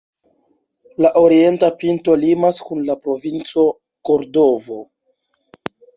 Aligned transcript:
La 1.05 1.09
orienta 1.23 1.69
pinto 1.83 2.15
limas 2.23 2.61
kun 2.69 2.81
la 2.89 2.95
Provinco 3.05 3.67
Kordovo. 4.11 4.79